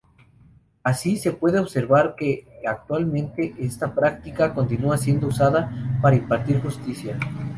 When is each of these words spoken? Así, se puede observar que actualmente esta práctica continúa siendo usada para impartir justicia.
Así, 0.83 1.15
se 1.17 1.31
puede 1.31 1.59
observar 1.59 2.15
que 2.17 2.47
actualmente 2.67 3.53
esta 3.59 3.93
práctica 3.93 4.51
continúa 4.55 4.97
siendo 4.97 5.27
usada 5.27 5.71
para 6.01 6.15
impartir 6.15 6.59
justicia. 6.59 7.19